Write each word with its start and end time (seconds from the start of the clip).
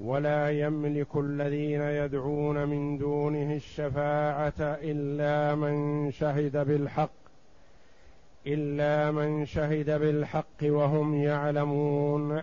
ولا 0.00 0.50
يملك 0.50 1.16
الذين 1.16 1.80
يدعون 1.80 2.68
من 2.68 2.98
دونه 2.98 3.54
الشفاعة 3.54 4.54
إلا 4.60 5.54
من 5.54 6.10
شهد 6.10 6.66
بالحق 6.66 7.10
إلا 8.46 9.10
من 9.10 9.46
شهد 9.46 9.90
بالحق 9.90 10.62
وهم 10.62 11.14
يعلمون. 11.14 12.42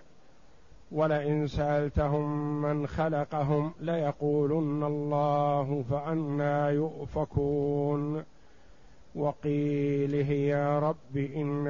ولئن 0.92 1.48
سألتهم 1.48 2.62
من 2.62 2.88
خلقهم 2.88 3.74
ليقولن 3.82 4.84
الله 4.84 5.84
فانى 5.90 6.76
يؤفكون. 6.76 8.24
وقيله 9.16 10.32
يا 10.32 10.80
رب 10.80 11.18
إن 11.18 11.68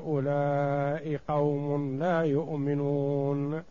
هؤلاء 0.00 1.20
قوم 1.28 1.98
لا 1.98 2.20
يؤمنون. 2.22 3.62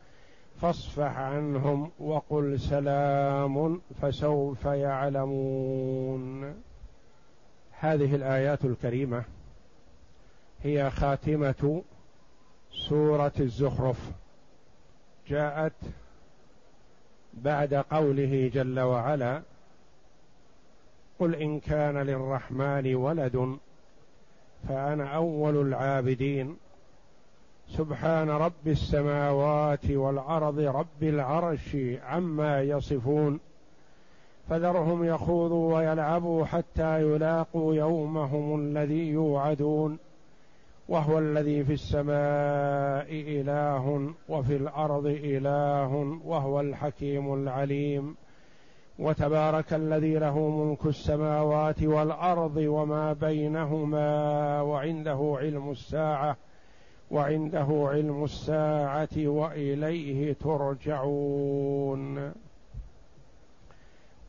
فاصفح 0.61 1.17
عنهم 1.17 1.91
وقل 1.99 2.59
سلام 2.59 3.81
فسوف 4.01 4.65
يعلمون. 4.65 6.53
هذه 7.79 8.15
الآيات 8.15 8.65
الكريمة 8.65 9.23
هي 10.63 10.91
خاتمة 10.91 11.81
سورة 12.71 13.31
الزخرف. 13.39 14.11
جاءت 15.27 15.73
بعد 17.33 17.73
قوله 17.73 18.51
جل 18.53 18.79
وعلا 18.79 19.41
قل 21.19 21.35
إن 21.35 21.59
كان 21.59 21.97
للرحمن 21.97 22.95
ولد 22.95 23.57
فأنا 24.67 25.15
أول 25.15 25.67
العابدين 25.67 26.57
سبحان 27.77 28.29
رب 28.29 28.67
السماوات 28.67 29.91
والأرض 29.91 30.59
رب 30.59 31.03
العرش 31.03 31.77
عما 32.03 32.61
يصفون. 32.61 33.39
فذرهم 34.49 35.03
يخوضوا 35.03 35.75
ويلعبوا 35.75 36.45
حتى 36.45 37.01
يلاقوا 37.01 37.75
يومهم 37.75 38.59
الذي 38.59 39.09
يوعدون. 39.09 39.97
وهو 40.89 41.19
الذي 41.19 41.63
في 41.63 41.73
السماء 41.73 43.07
إله 43.11 44.13
وفي 44.29 44.55
الأرض 44.55 45.05
إله 45.05 46.19
وهو 46.25 46.61
الحكيم 46.61 47.33
العليم. 47.33 48.15
وتبارك 48.99 49.73
الذي 49.73 50.13
له 50.13 50.39
ملك 50.49 50.85
السماوات 50.85 51.83
والأرض 51.83 52.57
وما 52.57 53.13
بينهما 53.13 54.61
وعنده 54.61 55.37
علم 55.41 55.71
الساعة. 55.71 56.37
وعنده 57.11 57.89
علم 57.91 58.23
الساعة 58.23 59.09
وإليه 59.17 60.33
ترجعون. 60.33 62.31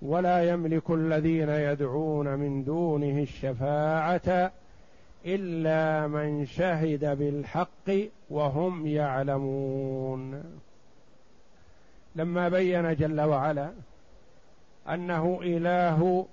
ولا 0.02 0.50
يملك 0.50 0.91
الذين 0.91 1.48
يدعون 1.48 2.34
من 2.34 2.64
دونه 2.64 3.22
الشفاعة 3.22 4.52
إلا 5.27 6.06
من 6.06 6.47
شهد 6.47 7.19
بالحق 7.19 7.91
وهم 8.30 8.86
يعلمون. 8.86 10.42
لما 12.17 12.48
بين 12.48 12.94
جل 12.94 13.20
وعلا 13.20 13.70
أنه 14.89 15.39
إله 15.42 16.27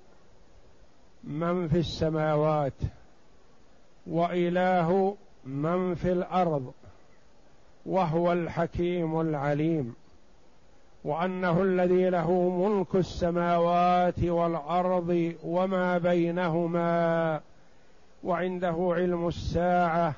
من 1.24 1.68
في 1.68 1.78
السماوات 1.78 2.72
وإله 4.06 5.16
من 5.44 5.94
في 5.94 6.12
الأرض 6.12 6.72
وهو 7.86 8.32
الحكيم 8.32 9.20
العليم 9.20 9.94
وأنه 11.04 11.62
الذي 11.62 12.10
له 12.10 12.48
ملك 12.48 12.94
السماوات 12.94 14.22
والأرض 14.22 15.34
وما 15.44 15.98
بينهما 15.98 17.40
وعنده 18.24 18.92
علم 18.96 19.28
الساعة 19.28 20.14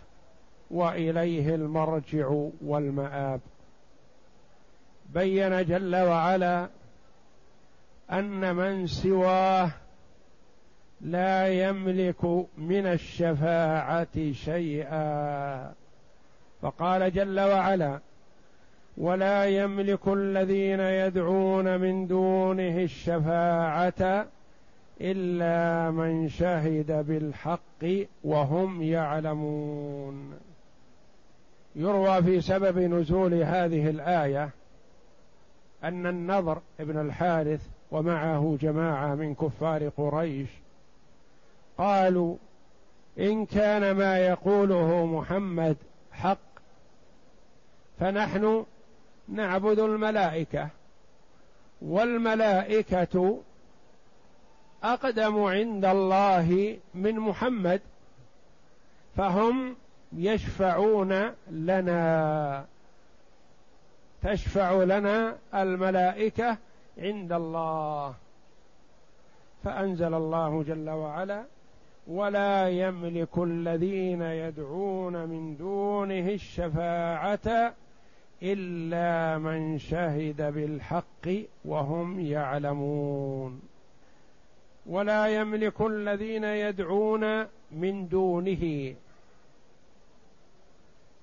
وإليه 0.70 1.54
المرجع 1.54 2.34
والمآب. 2.64 3.40
بين 5.14 5.64
جل 5.64 5.96
وعلا 5.96 6.68
أن 8.12 8.56
من 8.56 8.86
سواه 8.86 9.70
لا 11.02 11.68
يملك 11.68 12.24
من 12.58 12.86
الشفاعة 12.86 14.32
شيئا. 14.32 15.72
فقال 16.62 17.12
جل 17.12 17.40
وعلا 17.40 17.98
ولا 18.96 19.44
يملك 19.44 20.08
الذين 20.08 20.80
يدعون 20.80 21.80
من 21.80 22.06
دونه 22.06 22.78
الشفاعة 22.78 24.26
إلا 25.00 25.90
من 25.90 26.28
شهد 26.28 27.06
بالحق 27.06 28.06
وهم 28.24 28.82
يعلمون. 28.82 30.38
يروى 31.76 32.22
في 32.22 32.40
سبب 32.40 32.78
نزول 32.78 33.34
هذه 33.34 33.90
الآية 33.90 34.50
أن 35.84 36.06
النضر 36.06 36.58
ابن 36.80 37.00
الحارث 37.00 37.68
ومعه 37.90 38.58
جماعة 38.60 39.14
من 39.14 39.34
كفار 39.34 39.88
قريش 39.88 40.48
قالوا 41.78 42.36
إن 43.18 43.46
كان 43.46 43.90
ما 43.90 44.18
يقوله 44.18 45.06
محمد 45.06 45.76
حق 46.12 46.38
فنحن 48.00 48.66
نعبد 49.28 49.78
الملائكة 49.78 50.68
والملائكة 51.82 53.40
أقدم 54.84 55.42
عند 55.42 55.84
الله 55.84 56.78
من 56.94 57.20
محمد 57.20 57.80
فهم 59.16 59.76
يشفعون 60.12 61.30
لنا 61.50 62.66
تشفع 64.22 64.82
لنا 64.82 65.36
الملائكة 65.54 66.56
عند 66.98 67.32
الله. 67.32 68.14
فأنزل 69.64 70.14
الله 70.14 70.62
جل 70.62 70.90
وعلا 70.90 71.44
ولا 72.06 72.68
يملك 72.68 73.38
الذين 73.38 74.22
يدعون 74.22 75.24
من 75.28 75.56
دونه 75.56 76.28
الشفاعة 76.28 77.74
إلا 78.42 79.38
من 79.38 79.78
شهد 79.78 80.42
بالحق 80.54 81.28
وهم 81.64 82.20
يعلمون. 82.20 83.60
ولا 84.86 85.26
يملك 85.26 85.80
الذين 85.80 86.44
يدعون 86.44 87.46
من 87.72 88.08
دونه. 88.08 88.94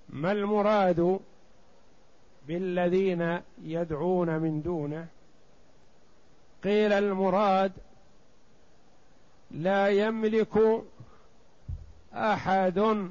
ما 0.10 0.32
المراد 0.32 1.20
بالذين 2.48 3.40
يدعون 3.64 4.40
من 4.40 4.62
دونه؟ 4.62 5.08
قيل 6.64 6.94
المراد 6.94 7.72
لا 9.52 9.88
يملك 9.88 10.84
أحد 12.14 13.10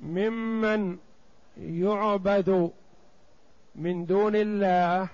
ممن 0.00 0.98
يعبد 1.56 2.70
من 3.74 4.06
دون 4.06 4.36
الله 4.36 5.08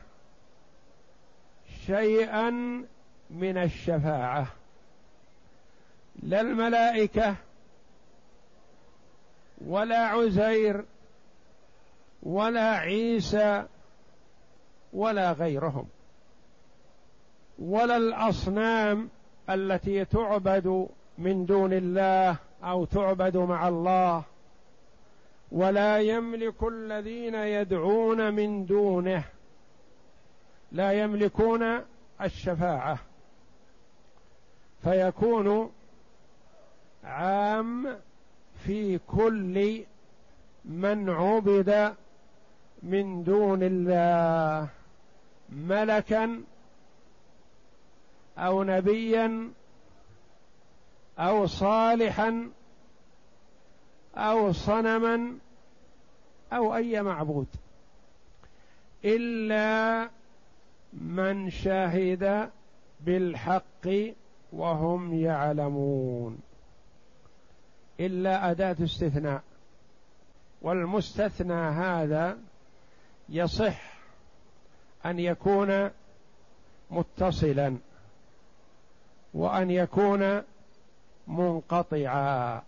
شيئا 1.86 2.50
من 3.30 3.58
الشفاعة. 3.58 4.46
لا 6.22 6.40
الملائكة 6.40 7.36
ولا 9.66 10.06
عزير 10.06 10.84
ولا 12.22 12.70
عيسى 12.70 13.64
ولا 14.92 15.32
غيرهم 15.32 15.86
ولا 17.58 17.96
الأصنام 17.96 19.08
التي 19.54 20.04
تعبد 20.04 20.88
من 21.18 21.46
دون 21.46 21.72
الله 21.72 22.36
أو 22.64 22.84
تعبد 22.84 23.36
مع 23.36 23.68
الله 23.68 24.22
ولا 25.52 25.98
يملك 25.98 26.62
الذين 26.62 27.34
يدعون 27.34 28.34
من 28.34 28.66
دونه 28.66 29.24
لا 30.72 30.92
يملكون 30.92 31.80
الشفاعة. 32.20 32.98
فيكون 34.82 35.70
عام 37.04 37.96
في 38.64 38.98
كل 38.98 39.84
من 40.64 41.10
عبد 41.10 41.94
من 42.82 43.24
دون 43.24 43.58
الله 43.62 44.68
ملكا 45.48 46.42
أو 48.38 48.62
نبيا 48.62 49.50
أو 51.18 51.46
صالحا 51.46 52.50
أو 54.16 54.52
صنما 54.52 55.38
أو 56.52 56.76
أي 56.76 57.02
معبود. 57.02 57.46
إلا 59.04 60.10
من 60.92 61.50
شهد 61.50 62.50
بالحق 63.00 63.88
وهم 64.52 65.14
يعلمون. 65.14 66.38
إلا 68.00 68.50
أداة 68.50 68.76
استثناء. 68.84 69.42
والمستثنى 70.62 71.54
هذا 71.54 72.38
يصح 73.28 73.94
أن 75.06 75.18
يكون 75.18 75.90
متصلا. 76.90 77.76
وأن 79.34 79.70
يكون 79.70 80.42
منقطعا. 81.26 82.62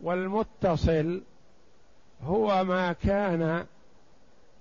والمتصل 0.00 1.22
هو 2.22 2.64
ما 2.64 2.92
كان 2.92 3.66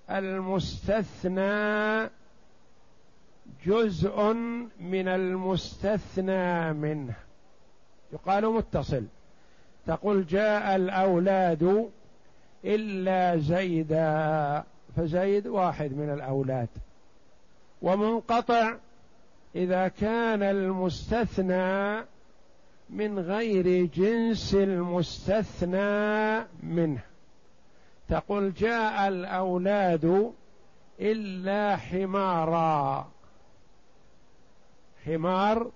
المستثنى 0.10 2.10
جزء 3.66 4.34
من 4.80 5.08
المستثنى 5.08 6.74
منه. 6.74 7.16
يقال 8.14 8.50
متصل. 8.50 9.04
تقول 9.88 10.26
جاء 10.26 10.76
الأولاد 10.76 11.90
إلا 12.66 13.38
زيدا 13.38 14.64
فزيد 14.96 15.48
واحد 15.48 15.94
من 15.94 16.14
الأولاد. 16.14 16.70
ومنقطع 17.82 18.76
إذا 19.56 19.88
كان 19.88 20.44
المستثنى 20.44 22.06
من 22.90 23.20
غير 23.20 23.86
جنس 23.86 24.54
المستثنى 24.54 26.40
منه. 26.64 27.00
تقول 28.10 28.54
جاء 28.54 29.08
الأولاد 29.08 30.34
إلا 31.00 31.78
حمارا. 31.78 33.08
حمار 35.06 35.72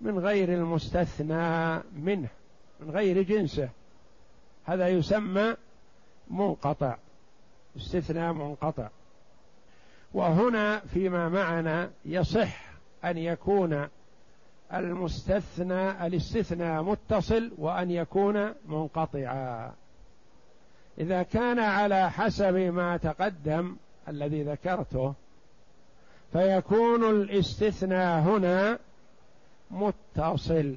من 0.00 0.18
غير 0.18 0.54
المستثنى 0.54 1.76
منه 1.96 2.28
من 2.80 2.90
غير 2.90 3.22
جنسه. 3.22 3.68
هذا 4.64 4.88
يسمى 4.88 5.56
منقطع 6.30 6.96
استثناء 7.76 8.32
منقطع. 8.32 8.88
وهنا 10.14 10.78
فيما 10.78 11.28
معنا 11.28 11.90
يصح 12.04 12.69
أن 13.04 13.18
يكون 13.18 13.88
المستثنى 14.74 16.06
الاستثناء 16.06 16.82
متصل 16.82 17.52
وأن 17.58 17.90
يكون 17.90 18.54
منقطعا. 18.68 19.72
إذا 20.98 21.22
كان 21.22 21.58
على 21.58 22.10
حسب 22.10 22.54
ما 22.54 22.96
تقدم 22.96 23.76
الذي 24.08 24.42
ذكرته 24.42 25.14
فيكون 26.32 27.10
الاستثناء 27.10 28.20
هنا 28.20 28.78
متصل. 29.70 30.76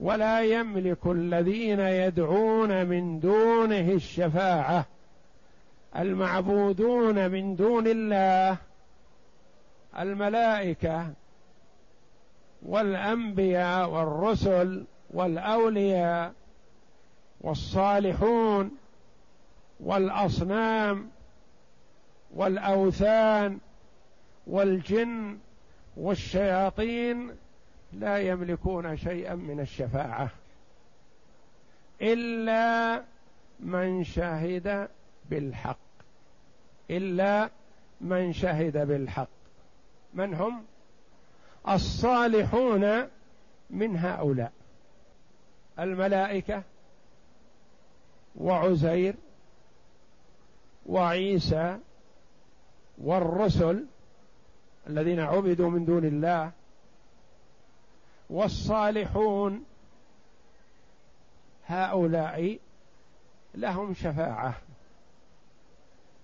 ولا 0.00 0.42
يملك 0.42 1.06
الذين 1.06 1.80
يدعون 1.80 2.86
من 2.86 3.20
دونه 3.20 3.92
الشفاعة 3.92 4.86
المعبودون 5.96 7.30
من 7.30 7.56
دون 7.56 7.86
الله 7.86 8.56
الملائكة 9.98 11.12
والأنبياء 12.62 13.90
والرسل 13.90 14.84
والأولياء 15.10 16.32
والصالحون 17.40 18.70
والأصنام 19.80 21.10
والأوثان 22.34 23.58
والجن 24.46 25.38
والشياطين 25.96 27.30
لا 27.92 28.18
يملكون 28.18 28.96
شيئا 28.96 29.34
من 29.34 29.60
الشفاعة 29.60 30.28
إلا 32.02 33.02
من 33.60 34.04
شهد 34.04 34.88
بالحق. 35.30 35.76
إلا 36.90 37.50
من 38.00 38.32
شهد 38.32 38.88
بالحق. 38.88 39.33
من 40.14 40.34
هم 40.34 40.64
الصالحون 41.68 43.08
من 43.70 43.96
هؤلاء؟ 43.96 44.52
الملائكة 45.78 46.62
وعزير 48.36 49.14
وعيسى 50.86 51.78
والرسل 52.98 53.86
الذين 54.86 55.20
عبدوا 55.20 55.70
من 55.70 55.84
دون 55.84 56.04
الله 56.04 56.52
والصالحون 58.30 59.64
هؤلاء 61.66 62.58
لهم 63.54 63.94
شفاعة 63.94 64.54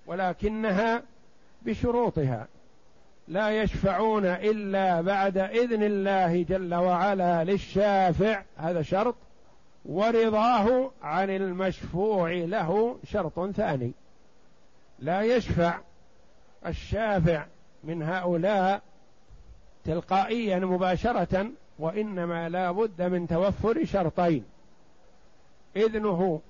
ولكنها 0.06 1.02
بشروطها. 1.62 2.48
لا 3.30 3.62
يشفعون 3.62 4.24
إلا 4.24 5.00
بعد 5.00 5.38
إذن 5.38 5.82
الله 5.82 6.42
جل 6.42 6.74
وعلا 6.74 7.44
للشافع. 7.44 8.42
هذا 8.56 8.82
شرط. 8.82 9.14
ورضاه 9.84 10.90
عن 11.02 11.30
المشفوع 11.30 12.32
له 12.32 12.98
شرط 13.04 13.50
ثاني. 13.50 13.92
لا 14.98 15.22
يشفع 15.22 15.78
الشافع 16.66 17.46
من 17.84 18.02
هؤلاء 18.02 18.82
تلقائيا 19.84 20.58
مباشرة 20.58 21.46
وإنما 21.78 22.48
لا 22.48 22.70
بد 22.70 23.02
من 23.02 23.28
توفر 23.28 23.84
شرطين. 23.84 24.44
إذنه 25.76 26.40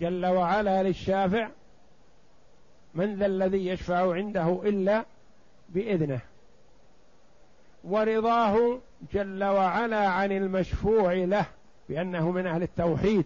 جل 0.00 0.26
وعلا 0.26 0.82
للشافع 0.82 1.48
من 2.94 3.14
ذا 3.14 3.26
الذي 3.26 3.66
يشفع 3.66 4.14
عنده 4.14 4.60
إلا 4.64 5.04
بإذنه. 5.68 6.29
ورضاه 7.84 8.78
جل 9.12 9.44
وعلا 9.44 10.08
عن 10.08 10.32
المشفوع 10.32 11.12
له 11.12 11.46
بأنه 11.88 12.30
من 12.30 12.46
أهل 12.46 12.62
التوحيد. 12.62 13.24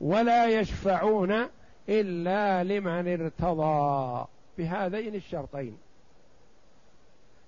ولا 0.00 0.60
يشفعون 0.60 1.46
إلا 1.88 2.64
لمن 2.64 3.08
ارتضى. 3.08 4.26
بهذين 4.58 5.14
الشرطين. 5.14 5.78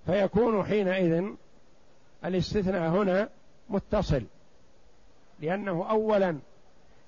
فيكون 0.06 0.64
حينئذ 0.64 1.24
الاستثناء 2.24 2.90
هنا 2.90 3.28
متصل. 3.68 4.22
لأنه 5.40 5.90
أولا 5.90 6.38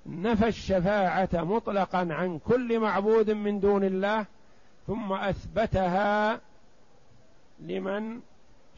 نفى 0.05 0.47
الشفاعة 0.47 1.29
مطلقا 1.33 2.07
عن 2.11 2.39
كل 2.39 2.79
معبود 2.79 3.31
من 3.31 3.59
دون 3.59 3.83
الله 3.83 4.25
ثم 4.87 5.13
أثبتها 5.13 6.39
لمن 7.59 8.19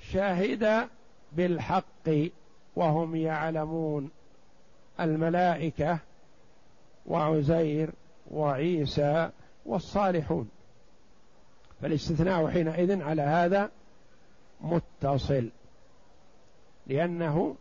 شهد 0.01 0.89
بالحق 1.31 2.09
وهم 2.75 3.15
يعلمون 3.15 4.09
الملائكة 4.99 5.99
وعزير 7.05 7.89
وعيسى 8.31 9.29
والصالحون. 9.65 10.49
فالاستثناء 11.81 12.47
حينئذ 12.47 13.01
على 13.01 13.21
هذا 13.21 13.71
متصل 14.61 15.49
لأنه 16.87 17.55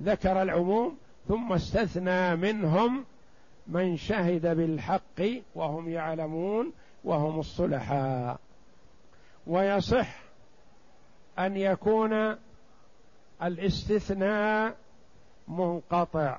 ذكر 0.00 0.42
العموم 0.42 0.96
ثم 1.28 1.52
استثنى 1.52 2.36
منهم 2.36 3.04
من 3.66 3.96
شهد 3.96 4.56
بالحق 4.56 5.22
وهم 5.54 5.88
يعلمون 5.88 6.72
وهم 7.04 7.40
الصلحاء. 7.40 8.40
ويصح 9.46 10.21
أن 11.38 11.56
يكون 11.56 12.36
الاستثناء 13.42 14.76
منقطع. 15.48 16.38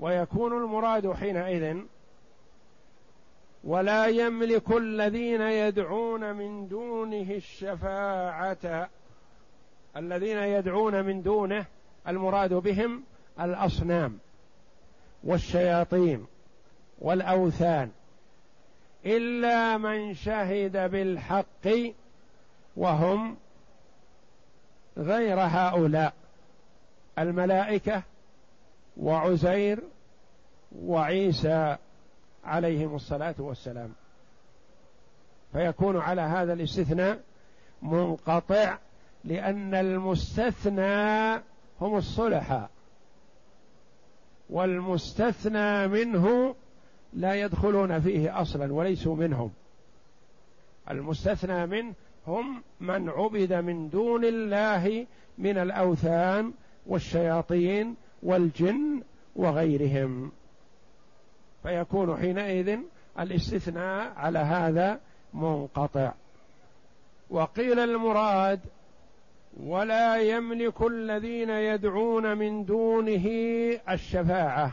ويكون 0.00 0.52
المراد 0.52 1.12
حينئذ 1.12 1.76
ولا 3.64 4.06
يملك 4.06 4.70
الذين 4.70 5.40
يدعون 5.40 6.34
من 6.34 6.68
دونه 6.68 7.30
الشفاعة 7.30 8.88
الذين 9.96 10.38
يدعون 10.38 11.04
من 11.04 11.22
دونه 11.22 11.64
المراد 12.08 12.54
بهم 12.54 13.02
الأصنام 13.40 14.18
والشياطين 15.24 16.26
والأوثان. 16.98 17.90
إلا 19.06 19.78
من 19.78 20.14
شهد 20.14 20.90
بالحق 20.90 21.68
وهم 22.76 23.36
غير 24.98 25.40
هؤلاء 25.40 26.14
الملائكة 27.18 28.02
وعزير 28.96 29.82
وعيسى 30.82 31.76
عليهم 32.44 32.94
الصلاة 32.94 33.34
والسلام. 33.38 33.92
فيكون 35.52 35.96
على 35.96 36.20
هذا 36.20 36.52
الاستثناء 36.52 37.20
منقطع 37.82 38.78
لأن 39.24 39.74
المستثنى 39.74 41.34
هم 41.80 41.96
الصلحاء 41.96 42.70
والمستثنى 44.50 45.88
منه 45.88 46.54
لا 47.12 47.34
يدخلون 47.34 48.00
فيه 48.00 48.40
أصلا 48.42 48.72
وليسوا 48.72 49.16
منهم. 49.16 49.52
المستثنى 50.90 51.66
منه 51.66 51.94
هم 52.26 52.62
من 52.80 53.08
عبد 53.08 53.52
من 53.52 53.88
دون 53.88 54.24
الله 54.24 55.06
من 55.38 55.58
الأوثان 55.58 56.52
والشياطين 56.86 57.96
والجن 58.22 59.02
وغيرهم. 59.36 60.32
فيكون 61.62 62.16
حينئذ 62.16 62.78
الاستثناء 63.18 64.12
على 64.16 64.38
هذا 64.38 65.00
منقطع. 65.34 66.12
وقيل 67.30 67.78
المراد 67.78 68.60
ولا 69.60 70.16
يملك 70.16 70.82
الذين 70.82 71.50
يدعون 71.50 72.38
من 72.38 72.64
دونه 72.64 73.26
الشفاعة. 73.90 74.72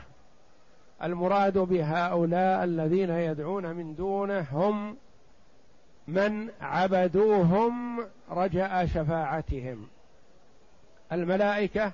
المراد 1.03 1.57
بهؤلاء 1.57 2.63
الذين 2.63 3.10
يدعون 3.10 3.65
من 3.75 3.95
دونه 3.95 4.48
هم 4.51 4.98
من 6.07 6.50
عبدوهم 6.62 8.05
رجاء 8.29 8.86
شفاعتهم. 8.86 9.88
الملائكة 11.12 11.91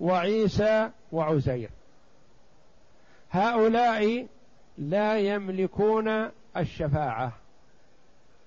وعيسى 0.00 0.90
وعزير. 1.12 1.70
هؤلاء 3.30 4.26
لا 4.78 5.18
يملكون 5.18 6.30
الشفاعة 6.56 7.32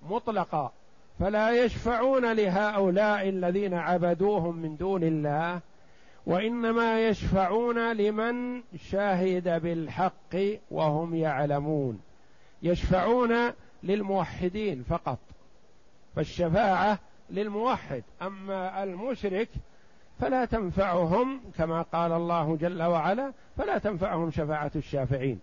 مطلقا 0.09 0.71
فلا 1.19 1.63
يشفعون 1.63 2.33
لهؤلاء 2.33 3.29
الذين 3.29 3.73
عبدوهم 3.73 4.55
من 4.55 4.75
دون 4.77 5.03
الله 5.03 5.61
وإنما 6.25 7.07
يشفعون 7.07 7.93
لمن 7.93 8.63
شهد 8.77 9.61
بالحق 9.61 10.35
وهم 10.71 11.15
يعلمون. 11.15 12.01
يشفعون 12.63 13.51
للموحدين 13.85 14.83
فقط 14.83 15.19
فالشفاعة 16.15 16.99
للموحد. 17.29 18.03
أما 18.21 18.83
المشرك 18.83 19.49
فلا 20.19 20.45
تنفعهم 20.45 21.41
كما 21.57 21.81
قال 21.81 22.11
الله 22.11 22.55
جل 22.55 22.83
وعلا 22.83 23.33
فلا 23.57 23.77
تنفعهم 23.77 24.31
شفاعة 24.31 24.71
الشافعين. 24.75 25.39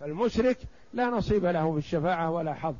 فالمشرك 0.00 0.58
لا 0.92 1.06
نصيب 1.06 1.44
له 1.44 1.72
في 1.72 1.78
الشفاعة 1.78 2.30
ولا 2.30 2.54
حظ. 2.54 2.74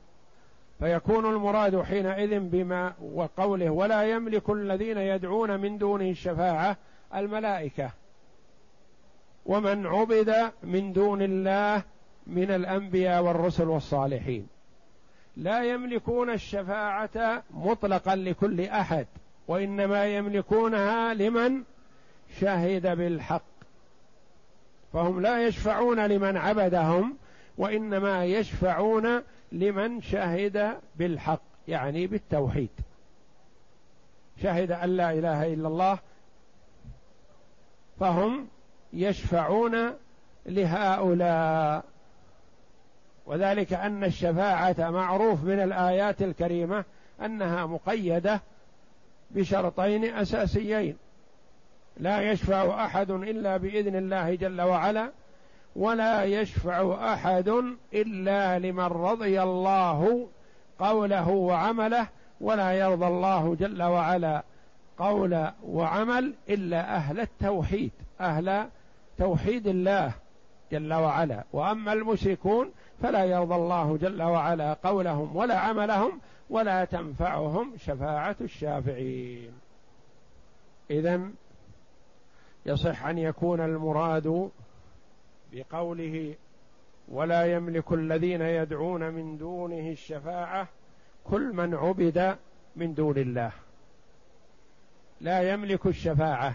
فيكون 0.79 1.26
المراد 1.26 1.83
حينئذ 1.83 2.38
بما 2.38 2.93
وقوله 3.02 3.71
ولا 3.71 4.02
يملك 4.02 4.50
الذين 4.50 4.99
يدعون 4.99 5.61
من 5.61 5.79
دونه 5.79 6.11
الشفاعة 6.11 6.76
الملائكة 7.14 7.90
ومن 9.47 9.87
عبد 9.87 10.52
من 10.62 10.93
دون 10.93 11.23
الله 11.23 11.83
من 12.31 12.51
الأنبياء 12.51 13.23
والرسل 13.23 13.69
والصالحين. 13.69 14.47
لا 15.37 15.65
يملكون 15.65 16.31
الشفاعة 16.31 17.43
مطلقا 17.51 18.17
لكل 18.17 18.61
أحد 18.61 19.07
وإنما 19.49 20.07
يملكونها 20.07 21.15
لمن 21.15 21.63
شهد 22.41 22.97
بالحق. 22.97 23.43
فهم 24.93 25.21
لا 25.21 25.47
يشفعون 25.47 26.07
لمن 26.07 26.37
عبدهم 26.37 27.17
وإنما 27.59 28.25
يشفعون 28.25 29.23
لمن 29.53 30.03
شهد 30.03 30.77
بالحق 30.97 31.43
يعني 31.69 32.07
بالتوحيد. 32.07 32.71
شهد 34.43 34.73
أن 34.73 34.97
لا 34.97 35.13
إله 35.13 35.55
إلا 35.55 35.69
الله 35.69 35.99
فهم 38.01 38.49
يشفعون 38.93 39.93
لهؤلاء. 40.47 41.85
وذلك 43.31 43.73
أن 43.73 44.05
الشفاعة 44.05 44.91
معروف 44.91 45.45
من 45.45 45.61
الآيات 45.61 46.23
الكريمة 46.23 46.85
أنها 47.25 47.67
مقيدة 47.67 48.41
بشرطين 49.31 50.05
أساسيين. 50.05 50.97
لا 51.97 52.33
يشفع 52.33 52.85
أحد 52.85 53.11
إلا 53.11 53.57
بإذن 53.57 53.97
الله 53.97 54.35
جل 54.35 54.61
وعلا 54.61 55.11
ولا 55.77 56.25
يشفع 56.25 57.13
أحد 57.15 57.49
إلا 57.95 58.59
لمن 58.59 58.85
رضي 58.85 59.43
الله 59.43 60.29
قوله 60.79 61.29
وعمله 61.29 62.07
ولا 62.41 62.73
يرضى 62.73 63.07
الله 63.07 63.55
جل 63.55 63.83
وعلا 63.83 64.43
قول 64.99 65.51
وعمل 65.65 66.35
إلا 66.49 66.97
أهل 66.97 67.21
التوحيد 67.21 67.93
أهل 68.21 68.69
توحيد 69.19 69.67
الله. 69.67 70.13
جل 70.71 70.93
وعلا. 70.93 71.45
وأما 71.53 71.93
المشركون 71.93 72.73
فلا 73.03 73.25
يرضى 73.25 73.55
الله 73.55 73.97
جل 73.97 74.23
وعلا 74.23 74.73
قولهم 74.73 75.37
ولا 75.37 75.59
عملهم 75.59 76.21
ولا 76.50 76.85
تنفعهم 76.85 77.73
شفاعة 77.77 78.37
الشافعين. 78.41 79.53
اذا 80.91 81.31
يصح 82.67 83.07
أن 83.07 83.19
يكون 83.19 83.61
المراد 83.61 84.50
بقوله 85.53 86.35
ولا 87.09 87.45
يملك 87.45 87.93
الذين 87.93 88.41
يدعون 88.41 89.11
من 89.11 89.39
دونه 89.39 89.91
الشفاعة 89.91 90.69
كل 91.25 91.53
من 91.53 91.75
عبد 91.75 92.37
من 92.77 92.95
دون 92.95 93.19
الله. 93.19 93.53
لا 95.21 95.53
يملك 95.53 95.87
الشفاعة. 95.87 96.55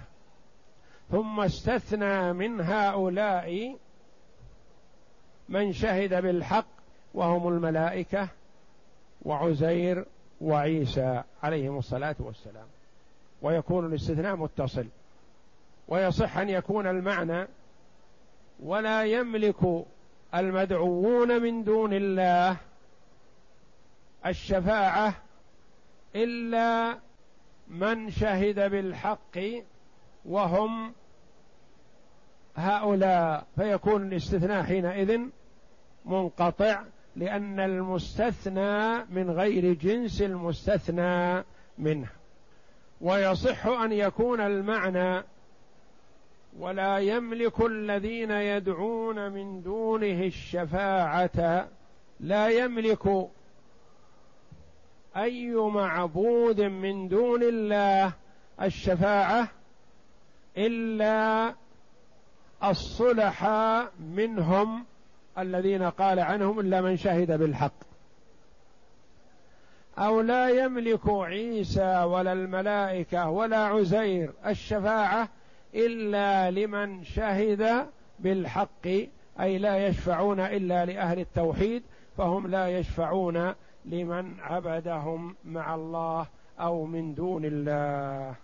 ثم 1.11 1.39
استثنى 1.39 2.33
من 2.33 2.61
هؤلاء 2.61 3.77
من 5.49 5.73
شهد 5.73 6.21
بالحق 6.23 6.67
وهم 7.13 7.47
الملائكة 7.47 8.27
وعزير 9.21 10.05
وعيسى 10.41 11.23
عليهم 11.43 11.77
الصلاة 11.77 12.15
والسلام. 12.19 12.67
ويكون 13.41 13.85
الاستثناء 13.85 14.35
متصل. 14.35 14.85
ويصح 15.87 16.37
أن 16.37 16.49
يكون 16.49 16.87
المعنى 16.87 17.47
ولا 18.59 19.03
يملك 19.03 19.85
المدعوون 20.35 21.41
من 21.41 21.63
دون 21.63 21.93
الله 21.93 22.57
الشفاعة 24.25 25.13
إلا 26.15 26.97
من 27.67 28.11
شهد 28.11 28.71
بالحق 28.71 29.39
وهم 30.25 30.93
هؤلاء 32.55 33.45
فيكون 33.55 34.07
الاستثناء 34.07 34.63
حينئذ 34.63 35.19
منقطع 36.05 36.83
لأن 37.15 37.59
المستثنى 37.59 39.05
من 39.05 39.31
غير 39.31 39.73
جنس 39.73 40.21
المستثنى 40.21 41.43
منه. 41.77 42.07
ويصح 43.01 43.67
أن 43.67 43.91
يكون 43.91 44.41
المعنى 44.41 45.23
ولا 46.59 46.97
يملك 46.97 47.61
الذين 47.61 48.31
يدعون 48.31 49.31
من 49.31 49.61
دونه 49.61 50.23
الشفاعة 50.23 51.67
لا 52.19 52.49
يملك 52.49 53.27
أي 55.17 55.55
معبود 55.55 56.61
من 56.61 57.07
دون 57.07 57.43
الله 57.43 58.13
الشفاعة 58.61 59.47
إلا 60.57 61.53
الصلحاء 62.63 63.91
منهم 63.99 64.85
الذين 65.37 65.83
قال 65.83 66.19
عنهم 66.19 66.59
إلا 66.59 66.81
من 66.81 66.97
شهد 66.97 67.31
بالحق. 67.31 67.73
أو 69.97 70.21
لا 70.21 70.49
يملك 70.49 71.09
عيسى 71.09 72.03
ولا 72.03 72.33
الملائكة 72.33 73.29
ولا 73.29 73.57
عزير 73.57 74.33
الشفاعة 74.45 75.29
إلا 75.75 76.51
لمن 76.51 77.03
شهد 77.03 77.87
بالحق 78.19 78.87
أي 79.39 79.57
لا 79.57 79.87
يشفعون 79.87 80.39
إلا 80.39 80.85
لأهل 80.85 81.19
التوحيد 81.19 81.83
فهم 82.17 82.47
لا 82.47 82.67
يشفعون 82.67 83.53
لمن 83.85 84.39
عبدهم 84.39 85.35
مع 85.45 85.75
الله 85.75 86.27
أو 86.59 86.85
من 86.85 87.13
دون 87.13 87.45
الله. 87.45 88.35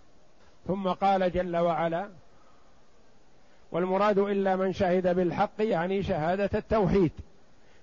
ثم 0.66 0.88
قال 0.88 1.32
جل 1.32 1.56
وعلا 1.56 2.08
والمراد 3.72 4.18
إلا 4.18 4.56
من 4.56 4.72
شهد 4.72 5.16
بالحق 5.16 5.52
يعني 5.58 6.02
شهادة 6.02 6.50
التوحيد. 6.54 7.12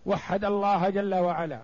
وحد 0.05 0.45
الله 0.45 0.89
جل 0.89 1.15
وعلا. 1.15 1.59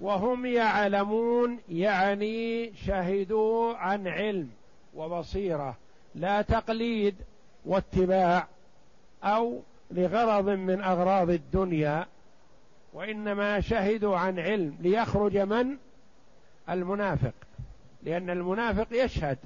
وهم 0.00 0.46
يعلمون 0.46 1.58
يعني 1.68 2.72
شهدوا 2.86 3.74
عن 3.74 4.08
علم 4.08 4.50
وبصيرة 4.94 5.76
لا 6.14 6.42
تقليد 6.42 7.14
واتباع 7.66 8.46
أو 9.24 9.60
لغرض 9.90 10.48
من 10.48 10.82
أغراض 10.82 11.30
الدنيا 11.30 12.06
وإنما 12.92 13.60
شهدوا 13.60 14.16
عن 14.16 14.38
علم. 14.38 14.76
ليخرج 14.80 15.36
من؟ 15.36 15.76
المنافق. 16.70 17.34
لأن 18.02 18.30
المنافق 18.30 18.86
يشهد 18.90 19.38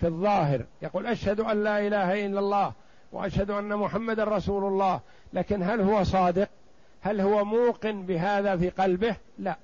في 0.00 0.06
الظاهر. 0.06 0.64
يقول 0.82 1.06
أشهد 1.06 1.40
أن 1.40 1.64
لا 1.64 1.86
إله 1.86 2.26
إلا 2.26 2.40
الله. 2.40 2.72
وأشهد 3.14 3.50
أن 3.50 3.76
محمد 3.76 4.20
رسول 4.20 4.64
الله. 4.64 5.00
لكن 5.32 5.62
هل 5.62 5.80
هو 5.80 6.04
صادق؟ 6.04 6.48
هل 7.02 7.20
هو 7.20 7.44
موقن 7.44 8.02
بهذا 8.02 8.56
في 8.56 8.70
قلبه؟ 8.70 9.16
لا. 9.38 9.56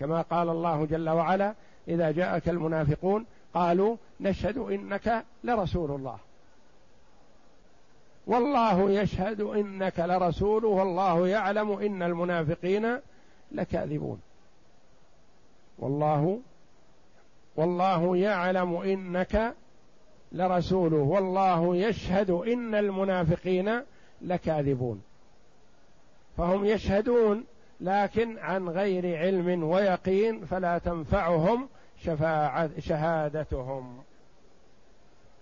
كما 0.00 0.22
قال 0.22 0.48
الله 0.48 0.84
جل 0.84 1.08
وعلا 1.08 1.54
إذا 1.88 2.10
جاءك 2.10 2.48
المنافقون 2.48 3.26
قالوا 3.54 3.96
نشهد 4.20 4.58
إنك 4.58 5.24
لرسول 5.44 5.90
الله. 5.90 6.18
والله 8.26 8.90
يشهد 8.90 9.40
إنك 9.40 9.98
لرسول 9.98 10.64
والله 10.64 11.28
يعلم 11.28 11.72
إن 11.72 12.02
المنافقين 12.02 12.98
لكاذبون. 13.52 14.20
والله 15.78 16.40
والله 17.56 18.16
يعلم 18.16 18.76
إنك 18.76 19.54
لرسوله 20.32 20.96
والله 20.96 21.76
يشهد 21.76 22.30
إن 22.30 22.74
المنافقين 22.74 23.82
لكاذبون. 24.22 25.02
فهم 26.36 26.64
يشهدون 26.64 27.44
لكن 27.80 28.38
عن 28.38 28.68
غير 28.68 29.18
علم 29.18 29.64
ويقين 29.64 30.44
فلا 30.44 30.78
تنفعهم 30.78 31.68
شفاعة 31.98 32.70
شهادتهم. 32.78 34.02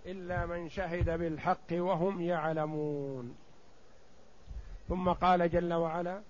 إلا 0.05 0.45
من 0.45 0.69
شهد 0.69 1.09
بالحق 1.09 1.71
وهم 1.71 2.21
يعلمون. 2.21 3.35
ثم 4.89 5.09
قال 5.09 5.49
جل 5.49 5.73
وعلا 5.73 6.21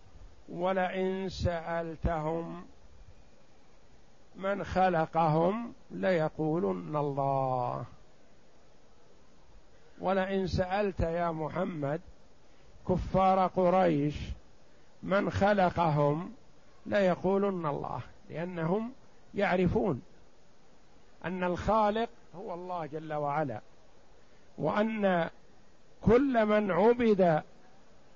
ولئن 0.50 1.30
سألتهم 1.30 2.66
من 4.36 4.64
خلقهم 4.64 5.74
ليقولن 5.92 6.96
الله 6.96 7.86
ولئن 10.00 10.48
سألت 10.48 11.00
يا 11.00 11.32
محمد 11.32 12.02
كفار 12.90 13.48
قريش 13.48 14.16
من 15.04 15.30
خلقهم 15.30 16.32
ليقولن 16.86 17.66
الله 17.66 18.02
لأنهم 18.30 18.92
يعرفون 19.34 20.02
أن 21.26 21.44
الخالق 21.44 22.10
هو 22.36 22.54
الله 22.54 22.86
جل 22.86 23.14
وعلا 23.14 23.62
وأن 24.58 25.30
كل 26.02 26.46
من 26.46 26.72
عبد 26.72 27.44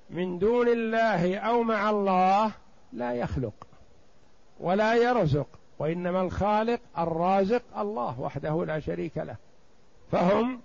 من 0.09 0.39
دون 0.39 0.67
الله 0.67 1.37
أو 1.37 1.63
مع 1.63 1.89
الله 1.89 2.51
لا 2.93 3.13
يخلق 3.13 3.67
ولا 4.59 4.93
يرزق 4.93 5.47
وإنما 5.79 6.21
الخالق 6.21 6.79
الرازق 6.97 7.77
الله 7.77 8.19
وحده 8.19 8.65
لا 8.65 8.79
شريك 8.79 9.17
له 9.17 9.35
فهم 10.11 10.61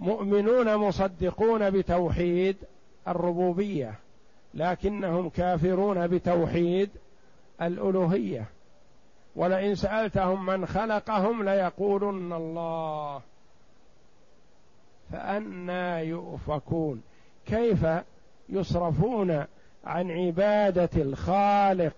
مؤمنون 0.00 0.76
مصدقون 0.76 1.70
بتوحيد 1.70 2.56
الربوبية 3.08 3.94
لكنهم 4.54 5.28
كافرون 5.28 6.06
بتوحيد 6.06 6.90
الألوهية. 7.62 8.44
ولئن 9.36 9.74
سألتهم 9.74 10.46
من 10.46 10.66
خلقهم 10.66 11.42
ليقولن 11.42 12.32
الله. 12.32 13.20
فانى 15.12 16.08
يؤفكون. 16.08 17.02
كيف 17.46 17.86
يصرفون 18.48 19.44
عن 19.84 20.10
عبادة 20.10 20.90
الخالق 20.96 21.92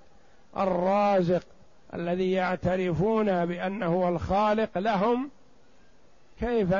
الرازق 0.57 1.42
الذي 1.95 2.33
يعترفون 2.33 3.47
بأنه 3.47 4.08
الخالق 4.08 4.78
لهم؟ 4.78 5.30
كيف 6.41 6.73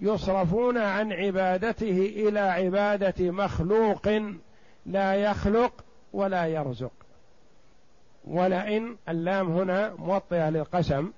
يصرفون 0.00 0.78
عن 0.78 1.12
عبادته 1.12 2.12
إلى 2.16 2.40
عبادة 2.40 3.30
مخلوق 3.30 4.08
لا 4.86 5.14
يخلق 5.14 5.84
ولا 6.12 6.46
يرزق. 6.46 6.92
ولئن 8.24 8.96
اللام 9.08 9.52
هنا 9.52 9.94
موطئة 9.94 10.50
للقسم 10.50 11.12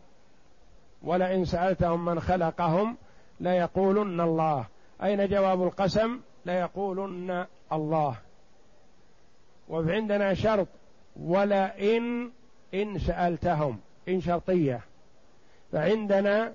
ولئن 1.02 1.44
سألتهم 1.44 2.04
من 2.04 2.20
خلقهم 2.20 2.96
ليقولن 3.40 4.20
الله. 4.20 4.66
أين 5.02 5.28
جواب 5.28 5.62
القسم؟ 5.62 6.20
ليقولن 6.46 7.46
الله. 7.72 8.16
وعندنا 9.68 10.34
شرط 10.34 10.68
ولئن 11.20 12.30
إن 12.74 12.98
سألتهم 12.98 13.80
إن 14.08 14.20
شرطية. 14.20 14.80
فعندنا 15.72 16.52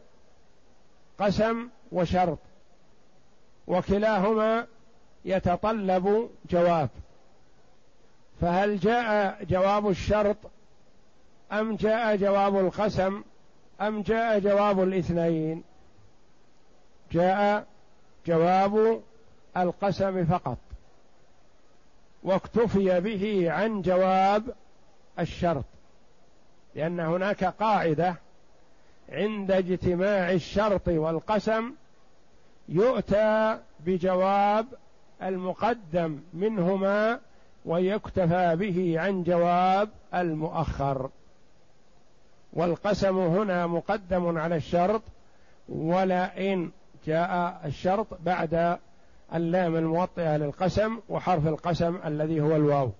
قسم 1.19 1.69
وشرط 1.91 2.39
وكلاهما 3.67 4.67
يتطلب 5.25 6.30
جواب. 6.49 6.89
فهل 8.41 8.80
جاء 8.80 9.43
جواب 9.43 9.89
الشرط 9.89 10.38
أم 11.51 11.75
جاء 11.75 12.15
جواب 12.15 12.60
القسم 12.60 13.23
أم 13.82 14.01
جاء 14.01 14.39
جواب 14.39 14.84
الاثنين؟ 14.84 15.63
جاء 17.12 17.65
جواب 18.28 19.01
القسم 19.58 20.25
فقط 20.25 20.58
واكتفي 22.23 22.99
به 22.99 23.51
عن 23.51 23.82
جواب 23.82 24.56
الشرط 25.19 25.65
لأن 26.75 26.99
هناك 26.99 27.43
قاعدة 27.43 28.15
عند 29.10 29.52
اجتماع 29.52 30.32
الشرط 30.32 30.88
والقسم 30.88 31.74
يؤتى 32.70 33.60
بجواب 33.86 34.65
المقدم 35.24 36.20
منهما 36.34 37.20
ويكتفى 37.65 38.56
به 38.56 39.00
عن 39.00 39.24
جواب 39.24 39.89
المؤخر. 40.13 41.10
والقسم 42.54 43.18
هنا 43.18 43.68
مقدم 43.68 44.38
على 44.38 44.56
الشرط 44.56 45.02
ولئن 45.70 46.72
جاء 47.08 47.62
الشرط 47.65 48.08
بعد 48.26 48.78
اللام 49.34 49.76
الموطئة 49.76 50.38
للقسم 50.38 51.00
وحرف 51.10 51.48
القسم 51.48 52.00
الذي 52.06 52.41
هو 52.41 52.56
الواو. 52.56 52.91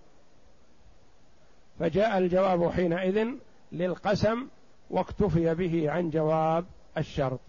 فجاء 1.80 2.18
الجواب 2.18 2.72
حينئذ 2.72 3.28
للقسم 3.72 4.48
واكتفي 4.90 5.56
به 5.56 5.92
عن 5.92 6.10
جواب 6.10 6.66
الشرط. 6.98 7.40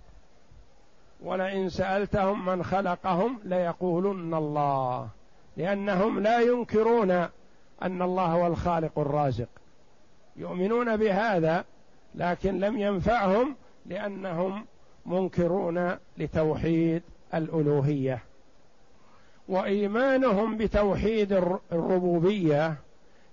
ولئن 1.22 1.68
سألتهم 1.68 2.46
من 2.46 2.64
خلقهم 2.64 3.38
ليقولن 3.44 4.34
الله 4.34 5.08
لأنهم 5.56 6.20
لا 6.20 6.40
ينكرون 6.40 7.10
أن 7.82 8.02
الله 8.02 8.24
هو 8.24 8.46
الخالق 8.46 8.98
الرازق. 8.98 9.48
يؤمنون 10.36 10.96
بهذا 10.96 11.64
لكن 12.14 12.60
لم 12.60 12.78
ينفعهم 12.78 13.56
لأنهم 13.86 14.66
منكرون 15.06 15.96
لتوحيد 16.18 17.02
الألوهية. 17.34 18.22
وإيمانهم 19.48 20.56
بتوحيد 20.56 21.32
الربوبية 21.72 22.76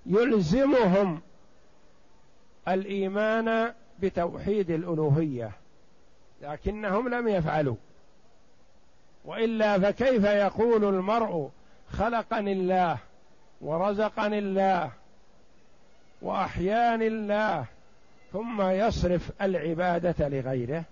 يلزمهم 0.05 1.21
الإيمان 2.67 3.73
بتوحيد 3.99 4.71
الألوهية 4.71 5.51
لكنهم 6.41 7.09
لم 7.09 7.27
يفعلوا. 7.27 7.75
وإلا 9.25 9.79
فكيف 9.79 10.23
يقول 10.23 10.83
المرء 10.95 11.49
خلقني 11.89 12.51
الله 12.51 12.97
ورزقني 13.61 14.39
الله 14.39 14.91
وأحياني 16.21 17.07
الله 17.07 17.65
ثم 18.33 18.61
يصرف 18.61 19.31
العبادة 19.41 20.27
لغيره؟ 20.27 20.83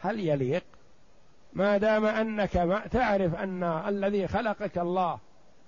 هل 0.00 0.20
يليق؟ 0.20 0.64
ما 1.52 1.78
دام 1.78 2.06
أنك 2.06 2.56
ما 2.56 2.86
تعرف 2.86 3.34
أن 3.34 3.62
الذي 3.64 4.28
خلقك 4.28 4.78
الله 4.78 5.18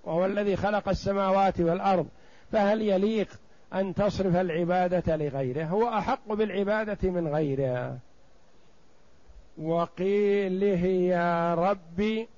وهو 0.05 0.27
الذي 0.27 0.57
خلق 0.57 0.89
السماوات 0.89 1.61
والأرض 1.61 2.09
فهل 2.53 2.83
يليق 2.83 3.29
أن 3.75 3.95
تصرف 3.95 4.37
العبادة 4.37 5.17
لغيره 5.17 5.65
هو 5.65 5.89
أحق 5.89 6.33
بالعبادة 6.33 7.11
من 7.11 7.29
غيره. 7.29 7.99
وقيله 9.59 10.85
يا 10.87 11.55
ربي 11.55 12.29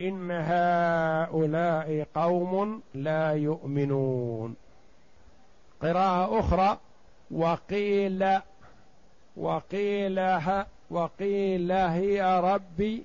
إن 0.00 0.30
هؤلاء 0.30 2.06
قوم 2.14 2.82
لا 2.94 3.30
يؤمنون. 3.30 4.56
قراءة 5.82 6.40
أخرى 6.40 6.78
وقيل 7.30 8.40
وقيل 9.36 10.20
وقيل 10.90 11.72
هي 11.72 12.40
ربي 12.40 13.04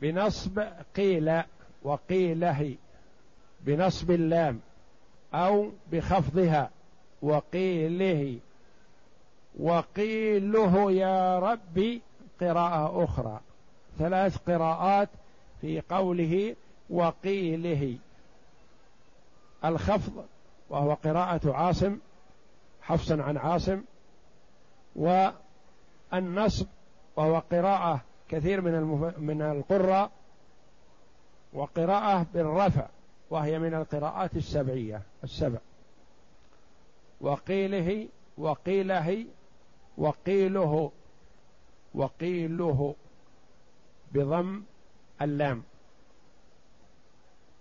بنصب 0.00 0.58
قيل. 0.96 1.42
وقيله 1.84 2.74
بنصب 3.60 4.10
اللام 4.10 4.60
أو 5.34 5.70
بخفضها 5.92 6.70
وقيله 7.22 8.38
وقيله 9.60 10.92
يا 10.92 11.38
ربي 11.38 12.02
قراءة 12.40 13.04
أخرى 13.04 13.40
ثلاث 13.98 14.36
قراءات 14.36 15.08
في 15.60 15.80
قوله 15.80 16.56
وقيله 16.90 17.98
الخفض 19.64 20.24
وهو 20.70 20.94
قراءة 20.94 21.52
عاصم 21.52 21.98
حفصا 22.82 23.22
عن 23.22 23.36
عاصم 23.36 23.82
والنصب 24.96 26.66
وهو 27.16 27.38
قراءة 27.38 28.00
كثير 28.28 28.60
من. 28.60 29.12
من 29.18 29.42
القراء 29.42 30.10
وقراءة 31.54 32.26
بالرفع 32.34 32.86
وهي 33.30 33.58
من 33.58 33.74
القراءات 33.74 34.36
السبعية 34.36 35.02
السبع. 35.24 35.58
وقيله 37.20 38.08
وقيله 38.38 39.26
وقيله 39.98 40.90
وقيله 41.94 42.94
بضم 44.12 44.62
اللام. 45.22 45.62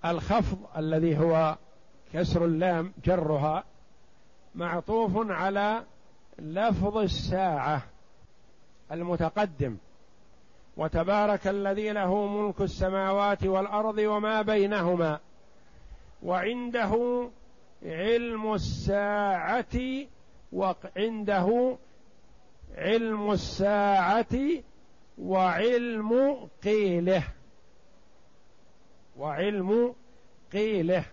الخفض 0.05 0.57
الذي 0.77 1.17
هو 1.17 1.57
كسر 2.13 2.45
اللام 2.45 2.93
جرها 3.05 3.63
معطوف 4.55 5.11
على 5.15 5.83
لفظ 6.39 6.97
الساعة 6.97 7.83
المتقدم. 8.91 9.77
وتبارك 10.77 11.47
الذي 11.47 11.91
له 11.91 12.27
ملك 12.27 12.61
السماوات 12.61 13.43
والأرض 13.43 13.97
وما 13.97 14.41
بينهما 14.41 15.19
وعنده 16.23 17.29
علم 17.83 18.53
الساعة 18.53 20.05
وعنده 20.53 21.77
علم 22.77 23.31
الساعة 23.31 24.35
وعلم 25.17 26.39
قيله. 26.63 27.23
وعلم 29.17 29.95
قيله. 30.53 31.03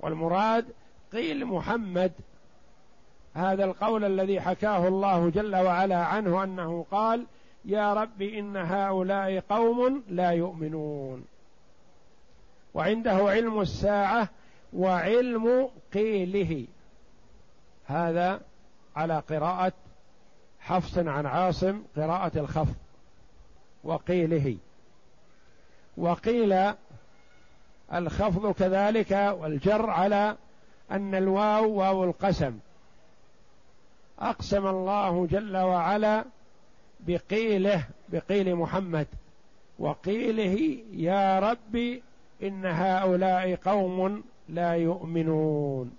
والمراد 0.00 0.66
قيل 1.12 1.46
محمد. 1.46 2.12
هذا 3.34 3.64
القول 3.64 4.04
الذي 4.04 4.40
حكاه 4.40 4.88
الله 4.88 5.30
جل 5.30 5.56
وعلا 5.56 5.96
عنه 5.96 6.44
أنه 6.44 6.86
قال 6.90 7.26
يا 7.64 7.94
رب 7.94 8.22
إن 8.22 8.56
هؤلاء 8.56 9.40
قوم 9.40 10.04
لا 10.08 10.30
يؤمنون. 10.30 11.24
وعنده 12.74 13.10
علم 13.12 13.60
الساعة 13.60 14.28
وعلم 14.72 15.70
قيله. 15.94 16.66
هذا 17.86 18.40
على 18.96 19.18
قراءة 19.18 19.72
حفص 20.60 20.98
عن 20.98 21.26
عاصم 21.26 21.82
قراءة 21.96 22.38
الخفض 22.38 22.74
وقيله. 23.84 24.56
وقيل 25.96 26.72
الخفض 27.94 28.52
كذلك 28.52 29.36
والجر 29.38 29.90
على 29.90 30.36
أن 30.90 31.14
الواو 31.14 31.70
واو 31.70 32.04
القسم. 32.04 32.58
أقسم 34.18 34.66
الله 34.66 35.26
جل 35.26 35.56
وعلا 35.56 36.24
بقيله 37.06 37.84
بقيل 38.08 38.56
محمد 38.56 39.06
وقيله 39.78 40.78
يا 40.92 41.38
رب 41.38 42.00
إن 42.42 42.66
هؤلاء 42.66 43.54
قوم 43.54 44.24
لا 44.48 44.72
يؤمنون. 44.72 45.96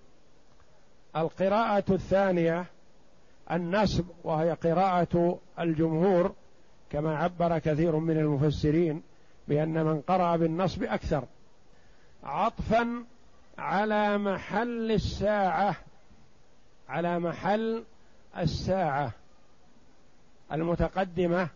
القراءة 1.16 1.84
الثانية 1.90 2.66
النصب 3.52 4.06
وهي 4.24 4.52
قراءة 4.52 5.40
الجمهور 5.60 6.34
كما 6.90 7.18
عبر 7.18 7.60
كثير 7.60 7.96
من 7.96 8.18
المفسرين 8.18 9.02
بأن 9.48 9.86
من 9.86 10.02
قرأ 10.02 10.36
بالنصب 10.36 10.84
أكثر. 10.84 11.24
عطفا 12.24 13.04
على 13.58 14.18
محل 14.18 14.92
الساعة 14.92 15.76
على 16.90 17.20
محل 17.20 17.84
الساعة. 18.38 19.12
المتقدمة 20.52 21.48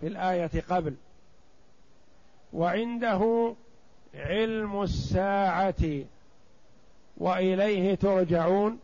في 0.00 0.06
الآية 0.06 0.50
قبل. 0.68 0.94
وعنده 2.52 3.54
علم 4.14 4.82
الساعة 4.82 6.04
وإليه 7.16 7.94
ترجعون. 7.94 8.78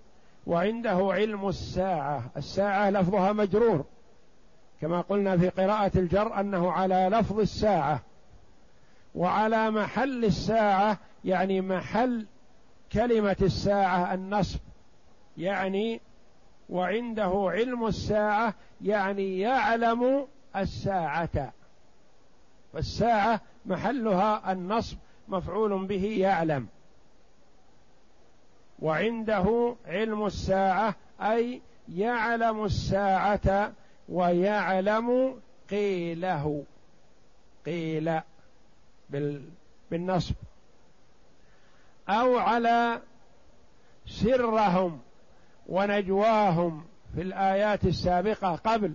وعنده 0.46 1.09
علم 1.12 1.48
الساعة. 1.48 2.31
الساعة 2.37 2.90
لفظها 2.90 3.33
مجرور. 3.33 3.85
كما 4.81 5.00
قلنا 5.00 5.37
في 5.37 5.48
قراءة 5.48 5.98
الجر 5.98 6.40
أنه 6.40 6.72
على 6.72 7.09
لفظ 7.12 7.40
الساعة. 7.40 8.00
وعلى 9.14 9.70
محل 9.70 10.24
الساعة 10.24 10.98
يعني 11.24 11.61
محل 11.61 12.27
كلمة 12.92 13.37
الساعة 13.42 14.14
النصب. 14.14 14.61
يعني 15.38 16.00
وعنده 16.68 17.46
علم 17.50 17.87
الساعة 17.87 18.55
يعني 18.83 19.40
يعلم 19.40 20.27
الساعة. 20.57 21.53
فالساعة 22.72 23.40
محلها 23.66 24.53
النصب 24.53 24.96
مفعول 25.29 25.87
به 25.87 26.05
يعلم. 26.05 26.68
وعنده 28.79 29.77
علم 29.87 30.27
الساعة 30.27 30.94
أي 31.20 31.61
يعلم 31.88 32.64
الساعة 32.64 33.72
ويعلم 34.09 35.40
قيله. 35.70 36.64
قيل 37.66 38.20
بالنصب. 39.90 40.35
أو 42.09 42.38
على 42.38 43.00
سرهم. 44.07 45.00
ونجواهم 45.68 46.85
في 47.14 47.22
الآيات 47.22 47.85
السابقة 47.85 48.57
قبل 48.57 48.94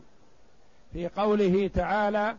في 0.93 1.07
قوله 1.07 1.67
تعالى 1.67 2.35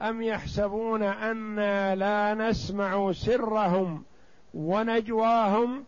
ام 0.00 0.22
يحسبون 0.22 1.02
أنا 1.02 1.94
لا 1.94 2.34
نسمع 2.34 3.12
سرهم 3.12 4.04
ونجواهم 4.54 5.84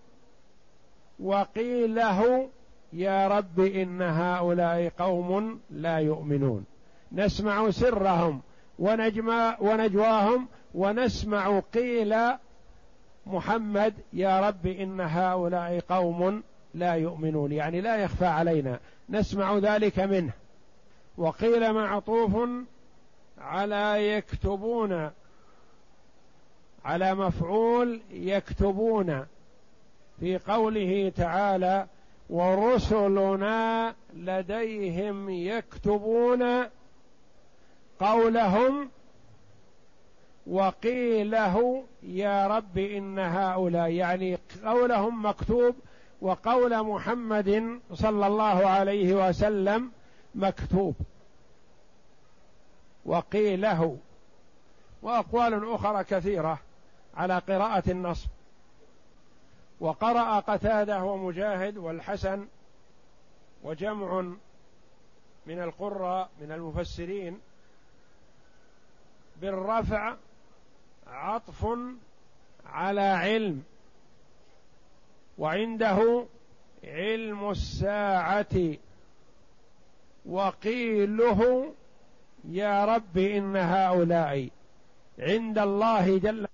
وقيل 1.21 1.95
له 1.95 2.49
يا 2.93 3.29
رب 3.29 3.61
ان 3.61 4.03
هؤلاء 4.03 4.93
قوم 4.99 5.61
لا 5.71 5.99
يؤمنون. 5.99 6.65
نسمع 7.13 7.71
سرهم 7.71 8.41
ونجما 8.79 9.61
ونجواهم 9.61 10.49
ونسمع 10.75 11.61
قيل 11.61 12.15
محمد 13.27 13.95
يا 14.13 14.41
رب 14.41 14.67
ان 14.67 15.01
هؤلاء 15.01 15.81
قوم 15.89 16.43
لا 16.75 16.95
يؤمنون 16.95 17.53
يعني 17.53 17.81
لا 17.81 17.97
يخفى 17.97 18.27
علينا. 18.27 18.81
نسمع 19.11 19.59
ذلك 19.59 19.99
منه. 19.99 20.33
وقيل 21.17 21.73
معطوف 21.73 22.49
على 23.39 24.09
يكتبون 24.09 25.11
على 26.85 27.15
مفعول 27.15 28.01
يكتبون. 28.11 29.27
في 30.21 30.39
قوله 30.39 31.13
تعالى 31.17 31.87
ورسلنا 32.31 33.95
لديهم 34.15 35.31
يكتبون 35.31 36.65
قولهم 38.01 38.91
وقيله 40.47 41.85
يا 42.03 42.47
رب 42.47 42.79
إن 42.79 43.19
هؤلاء 43.19 43.91
يعني 43.91 44.39
قولهم 44.65 45.27
مكتوب 45.27 45.75
وقول 46.25 46.83
محمد 46.83 47.81
صلى 47.93 48.27
الله 48.27 48.67
عليه 48.67 49.29
وسلم 49.29 49.93
مكتوب. 50.35 50.95
وقيله. 53.05 53.99
وأقوال 55.03 55.75
أخرى 55.75 56.05
كثيرة 56.05 56.59
على 57.17 57.39
قراءة 57.39 57.91
النصب 57.91 58.29
وقرأ 59.81 60.41
قتادة 60.41 61.05
ومجاهد 61.05 61.77
والحسن 61.77 62.47
وجمع 63.63 64.21
من 65.47 65.63
القراء 65.63 66.31
من 66.41 66.53
المفسرين. 66.53 67.41
بالرفع 69.41 70.15
عطف 71.07 71.67
على 72.67 73.01
علم. 73.01 73.65
وعنده 75.39 76.27
علم 76.85 77.51
الساعة. 77.51 78.77
وقيله 80.27 81.73
يا 82.49 82.85
رب 82.85 83.19
إن 83.19 83.57
هؤلاء 83.57 84.49
عند 85.19 85.59
الله 85.59 86.19
جل 86.19 86.47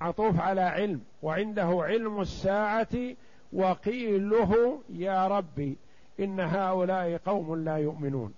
عطوف 0.00 0.40
على 0.40 0.60
علم 0.60 1.00
وعنده 1.22 1.78
علم 1.82 2.20
الساعة. 2.20 3.14
وقيله 3.52 4.80
يا 4.88 5.28
ربي 5.28 5.76
إن 6.20 6.40
هؤلاء 6.40 7.16
قوم 7.26 7.64
لا 7.64 7.76
يؤمنون. 7.76 8.34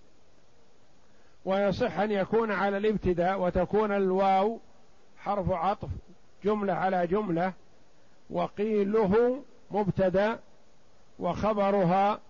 ويصح 1.45 1.99
أن 1.99 2.11
يكون 2.11 2.53
على 2.53 2.77
الابتداء 2.77 3.41
وتكون 3.41 3.93
الواو 3.93 4.61
حرف 5.19 5.51
عطف 5.51 5.89
جملة 6.45 6.73
على 6.73 7.07
جملة. 7.07 7.53
وقيله 8.31 9.43
مبتدأ 9.71 10.39
وخبرها 11.19 12.21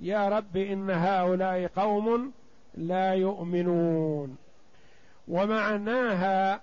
يا 0.00 0.28
رب 0.28 0.56
إن 0.56 0.90
هؤلاء 0.90 1.66
قوم 1.76 2.32
لا 2.74 3.14
يؤمنون. 3.14 4.36
ومعناها 5.28 6.60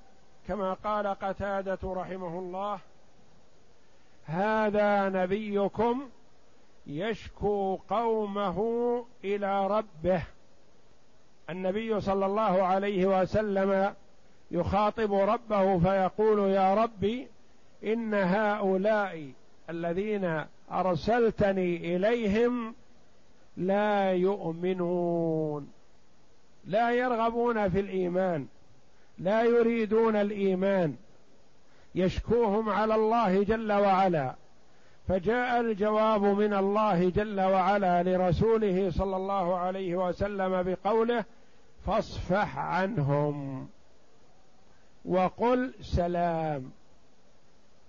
كما 0.48 0.74
قال 0.74 1.08
قتادة 1.08 1.80
رحمه 1.84 2.40
الله 2.40 2.80
هذا 4.26 5.10
نبيكم 5.10 6.10
يشكو 6.88 7.76
قومه 7.90 8.60
إلى 9.24 9.68
ربه. 9.68 10.24
النبي 11.50 12.02
صلى 12.02 12.26
الله 12.26 12.64
عليه 12.64 13.22
وسلم 13.22 13.94
يخاطب 14.52 15.14
ربه 15.14 15.80
فيقول 15.80 16.50
يا 16.50 16.74
ربي 16.74 17.28
إن 17.84 18.14
هؤلاء 18.14 19.32
الذين 19.74 20.44
أرسلتني 20.72 21.96
إليهم 21.96 22.76
لا 23.58 24.12
يؤمنون. 24.12 25.72
لا 26.66 26.92
يرغبون 26.92 27.70
في 27.70 27.80
الإيمان. 27.80 28.48
لا 29.18 29.44
يريدون 29.44 30.16
الإيمان. 30.16 30.96
يشكوهم 31.96 32.70
على 32.70 32.96
الله 32.96 33.44
جل 33.44 33.72
وعلا. 33.72 34.36
فجاء 35.08 35.62
الجواب 35.62 36.24
من 36.24 36.54
الله 36.54 37.10
جل 37.10 37.42
وعلا 37.42 38.04
لرسوله 38.04 38.92
صلى 38.92 39.16
الله 39.16 39.58
عليه 39.58 39.96
وسلم 39.96 40.64
بقوله 40.64 41.26
فاصفح 41.86 42.58
عنهم 42.58 43.68
وقل 45.06 45.74
سلام. 45.82 46.72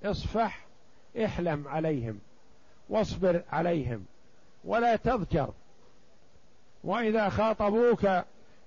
اصفح 0.05 0.64
احلم 1.17 1.69
عليهم 1.69 2.19
واصبر 2.89 3.43
عليهم 3.53 4.05
ولا 4.65 4.97
تضجر. 4.97 5.53
وإذا 6.85 7.29
خاطبوك 7.29 8.09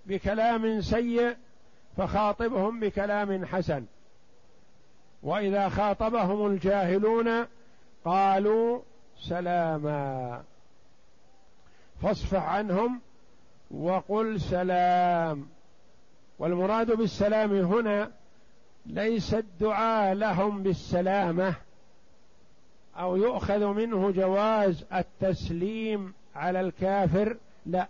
بكلام 0.06 0.82
سيء 0.82 1.36
فخاطبهم 1.98 2.80
بكلام 2.80 3.46
حسن. 3.46 3.86
وإذا 5.24 5.70
خاطبهم 5.70 6.48
الجاهلون 6.48 7.46
قالوا 8.06 8.82
سلاما. 9.20 10.44
فاصفح 12.02 12.44
عنهم 12.44 13.02
وقل 13.72 14.42
سلام. 14.42 15.48
والمراد 16.40 16.92
بالسلام 16.92 17.54
هنا 17.54 18.12
ليس 18.86 19.34
الدعاء 19.34 20.14
لهم 20.14 20.64
بالسلامة 20.64 21.56
أو 23.00 23.16
يؤخذ 23.16 23.66
منه 23.66 24.12
جواز 24.12 24.86
التسليم 24.94 26.14
على 26.36 26.60
الكافر؟ 26.62 27.38
لا. 27.66 27.88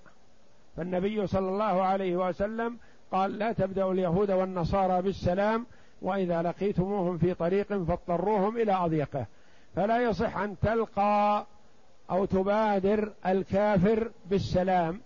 فالنبي 0.78 1.28
صلى 1.28 1.50
الله 1.50 1.84
عليه 1.84 2.16
وسلم 2.16 2.78
قال 3.12 3.40
لا 3.40 3.52
تبدأوا 3.52 3.94
اليهود 3.94 4.32
والنصارى 4.32 5.02
بالسلام 5.02 5.66
وإذا 6.02 6.42
لقيتموهم 6.42 7.18
في 7.18 7.34
طريق 7.34 7.68
فاضطروهم 7.68 8.58
إلى 8.58 8.74
أضيقه. 8.74 9.26
فلا 9.76 10.02
يصح 10.02 10.38
أن 10.38 10.56
تلقى 10.62 11.46
أو 12.12 12.26
تبادر 12.26 13.12
الكافر 13.26 14.12
بالسلام. 14.30 15.02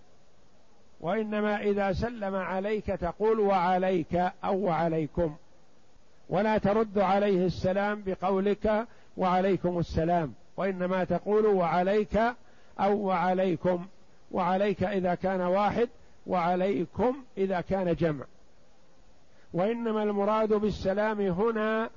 وإنما 1.00 1.60
إذا 1.60 1.92
سلم 1.92 2.34
عليك 2.34 2.86
تقول 2.86 3.40
وعليك 3.40 4.32
أو 4.44 4.58
وعليكم 4.58 5.36
ولا 6.28 6.58
ترد 6.58 6.98
عليه 6.98 7.46
السلام 7.46 8.02
بقولك 8.06 8.86
وعليكم 9.16 9.78
السلام. 9.78 10.34
وإنما 10.56 11.04
تقول 11.04 11.46
وعليك 11.46 12.20
أو 12.80 12.98
وعليكم. 12.98 13.86
وعليك 14.30 14.82
إذا 14.82 15.14
كان 15.14 15.40
واحد 15.40 15.88
وعليكم 16.26 17.16
إذا 17.38 17.60
كان 17.60 17.94
جمع. 17.94 18.24
وإنما 19.52 20.02
المراد 20.02 20.52
بالسلام 20.52 21.20
هنا 21.20 21.90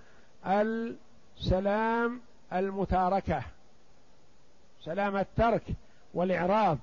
السلام 0.46 2.22
المتاركة. 2.54 3.42
سلام 4.82 5.18
الترك 5.18 5.64
والإعراض. 6.14 6.78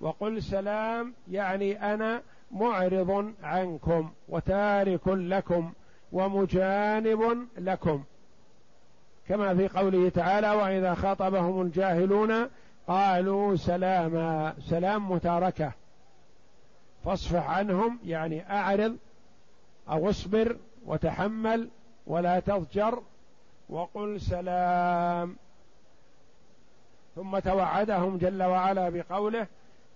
وقل 0.00 0.42
سلام 0.42 1.14
يعني 1.30 1.94
أنا 1.94 2.22
معرض 2.50 3.32
عنكم 3.42 4.12
وتارك 4.28 5.08
لكم 5.08 5.72
ومجانب 6.12 7.48
لكم. 7.58 8.04
كما 9.28 9.54
في 9.54 9.68
قوله 9.68 10.08
تعالى 10.08 10.50
واذا 10.50 10.94
خاطبهم 10.94 11.62
الجاهلون 11.62 12.48
قالوا 12.88 13.56
سلاما 13.56 14.54
سلام 14.60 15.12
متاركه. 15.12 15.72
فاصفح 17.04 17.50
عنهم 17.50 17.98
يعني 18.04 18.50
اعرض 18.50 18.96
أو 19.88 20.10
اصبر 20.10 20.56
وتحمل 20.86 21.68
ولا 22.06 22.40
تضجر 22.40 23.02
وقل 23.68 24.20
سلام. 24.20 25.36
ثم 27.16 27.38
توعدهم 27.38 28.18
جل 28.18 28.42
وعلا 28.42 28.88
بقوله 28.88 29.46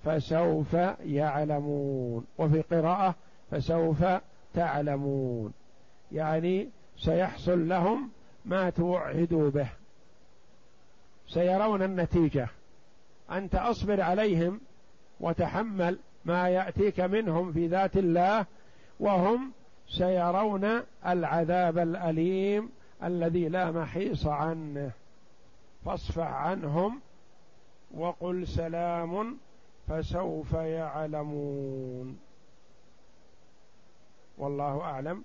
فسوف 0.05 0.77
يعلمون. 1.05 2.27
وفي 2.39 2.61
قراءه 2.61 3.15
فسوف 3.51 4.05
تعلمون. 4.55 5.53
يعني 6.13 6.69
سيحصل 6.99 7.69
لهم 7.69 8.11
ما 8.47 8.71
توعدوا 8.71 9.51
به. 9.51 9.69
سيرون 11.29 11.83
النتيجة. 11.83 12.49
أنت 13.31 13.55
أصبر 13.55 14.01
عليهم 14.01 14.61
وتحمل 15.21 15.99
ما 16.25 16.49
يأتيك 16.49 17.01
منهم 17.01 17.53
في 17.53 17.67
ذات 17.67 17.97
الله 17.97 18.47
وهم 19.01 19.53
سيرون 19.89 20.83
العذاب 21.07 21.79
الأليم 21.79 22.71
الذي 23.03 23.49
لا 23.49 23.71
محيص 23.71 24.27
عنه. 24.27 24.91
فاصفح 25.85 26.33
عنهم 26.33 27.01
وقل 27.95 28.47
سلام 28.47 29.37
فسوف 29.89 30.53
يعلمون. 30.53 32.19
والله 34.39 34.81
أعلم. 34.81 35.25